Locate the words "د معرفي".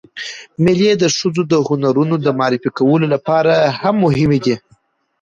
2.25-2.69